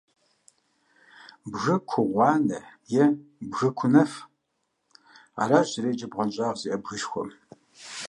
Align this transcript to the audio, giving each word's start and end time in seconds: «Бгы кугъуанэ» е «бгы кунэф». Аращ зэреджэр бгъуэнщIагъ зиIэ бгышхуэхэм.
«Бгы 1.51 1.75
кугъуанэ» 1.89 2.59
е 3.03 3.05
«бгы 3.49 3.69
кунэф». 3.77 4.11
Аращ 5.41 5.67
зэреджэр 5.73 6.09
бгъуэнщIагъ 6.11 6.57
зиIэ 6.61 6.77
бгышхуэхэм. 6.81 7.29